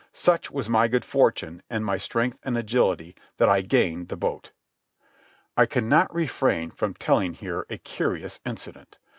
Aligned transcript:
Such 0.13 0.49
was 0.49 0.67
my 0.67 0.87
good 0.87 1.05
fortune, 1.05 1.61
and 1.69 1.85
my 1.85 1.99
strength 1.99 2.39
and 2.41 2.57
agility, 2.57 3.15
that 3.37 3.47
I 3.47 3.61
gained 3.61 4.07
the 4.07 4.17
boat. 4.17 4.51
I 5.55 5.67
cannot 5.67 6.11
refrain 6.11 6.71
from 6.71 6.95
telling 6.95 7.35
here 7.35 7.67
a 7.69 7.77
curious 7.77 8.39
incident. 8.43 8.97